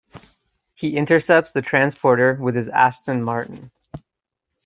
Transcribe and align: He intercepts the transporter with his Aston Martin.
He 0.73 0.97
intercepts 0.97 1.53
the 1.53 1.61
transporter 1.61 2.33
with 2.33 2.55
his 2.55 2.67
Aston 2.69 3.21
Martin. 3.21 3.69